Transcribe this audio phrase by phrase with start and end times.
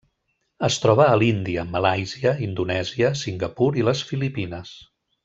[0.67, 4.73] Es troba a l'Índia, Malàisia, Indonèsia, Singapur i les Filipines.